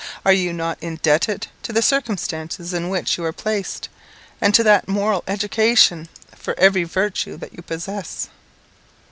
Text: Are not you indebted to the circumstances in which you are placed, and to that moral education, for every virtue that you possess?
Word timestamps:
Are 0.25 0.33
not 0.33 0.81
you 0.81 0.87
indebted 0.87 1.45
to 1.61 1.71
the 1.71 1.83
circumstances 1.83 2.73
in 2.73 2.89
which 2.89 3.19
you 3.19 3.23
are 3.23 3.31
placed, 3.31 3.87
and 4.41 4.51
to 4.55 4.63
that 4.63 4.87
moral 4.87 5.23
education, 5.27 6.09
for 6.35 6.59
every 6.59 6.85
virtue 6.85 7.37
that 7.37 7.53
you 7.53 7.61
possess? 7.61 8.27